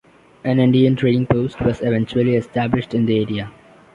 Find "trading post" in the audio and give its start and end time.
0.95-1.61